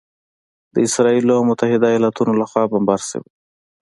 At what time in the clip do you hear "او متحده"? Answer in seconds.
1.37-1.87